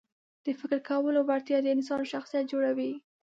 د 0.45 0.47
فکر 0.59 0.77
کولو 0.89 1.19
وړتیا 1.23 1.57
د 1.61 1.67
انسان 1.75 2.01
شخصیت 2.13 2.45
جوړوي. 2.51 2.91